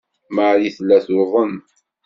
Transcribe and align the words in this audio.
Marie 0.35 0.71
tella 0.75 0.97
tuḍen. 1.05 1.53